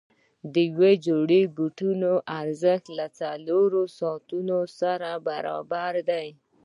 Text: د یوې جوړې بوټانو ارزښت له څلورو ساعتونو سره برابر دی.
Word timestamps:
د 0.53 0.55
یوې 0.69 0.93
جوړې 1.07 1.41
بوټانو 1.55 2.13
ارزښت 2.39 2.85
له 2.97 3.05
څلورو 3.19 3.81
ساعتونو 3.97 4.59
سره 4.79 5.09
برابر 5.27 5.93
دی. 6.09 6.27